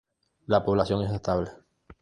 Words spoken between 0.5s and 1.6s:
población es estable.